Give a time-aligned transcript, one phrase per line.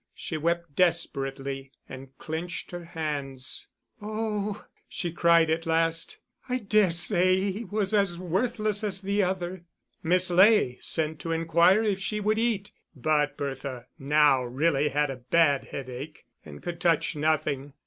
[0.15, 3.67] She wept desperately, and clenched her hands.
[4.01, 6.17] "Oh," she cried at last,
[6.49, 9.63] "I dare say he was as worthless as the other."
[10.01, 15.17] Miss Ley sent to inquire if she would eat, but Bertha now really had a
[15.17, 17.73] bad headache, and could touch nothing.